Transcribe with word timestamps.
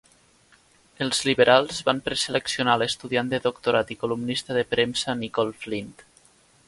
Els 1.05 1.19
Liberals 1.27 1.81
van 1.89 1.99
preseleccionar 2.07 2.75
a 2.77 2.81
l'estudiant 2.83 3.29
de 3.35 3.41
doctorat 3.47 3.93
i 3.97 3.99
columnista 4.05 4.59
de 4.59 4.65
premsa 4.75 5.17
Nicolle 5.21 5.59
Flint. 5.67 5.95